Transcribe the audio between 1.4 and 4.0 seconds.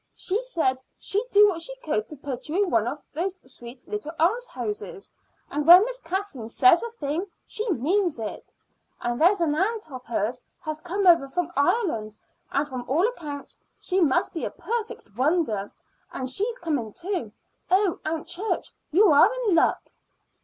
what she could to put you into one of those sweet